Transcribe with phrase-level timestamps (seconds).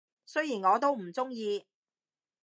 [0.25, 1.67] 雖然我都唔鍾意